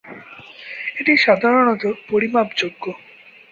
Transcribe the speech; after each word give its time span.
এটি 0.95 1.13
সাধারণত 1.17 1.83
পরিমাপযোগ্য। 2.09 2.83